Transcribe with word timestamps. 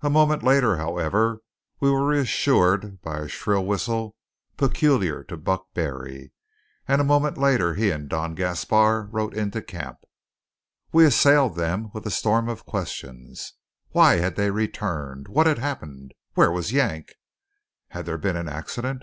A 0.00 0.08
moment 0.08 0.42
later, 0.42 0.78
however, 0.78 1.42
we 1.78 1.90
were 1.90 2.06
reassured 2.08 3.02
by 3.02 3.18
a 3.18 3.28
shrill 3.28 3.66
whistle 3.66 4.16
peculiar 4.56 5.22
to 5.24 5.36
Buck 5.36 5.74
Barry, 5.74 6.32
and 6.86 7.02
a 7.02 7.04
moment 7.04 7.36
later 7.36 7.74
he 7.74 7.90
and 7.90 8.08
Don 8.08 8.34
Gaspar 8.34 9.10
rode 9.12 9.34
into 9.34 9.60
camp. 9.60 9.98
We 10.90 11.04
assailed 11.04 11.56
them 11.56 11.90
with 11.92 12.06
a 12.06 12.10
storm 12.10 12.48
of 12.48 12.64
questions 12.64 13.52
why 13.90 14.16
had 14.16 14.36
they 14.36 14.50
returned? 14.50 15.28
what 15.28 15.46
had 15.46 15.58
happened? 15.58 16.14
where 16.32 16.50
was 16.50 16.72
Yank? 16.72 17.12
had 17.88 18.06
there 18.06 18.16
been 18.16 18.36
an 18.36 18.48
accident? 18.48 19.02